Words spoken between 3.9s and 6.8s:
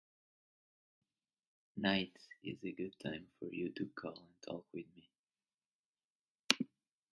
call and talk with me.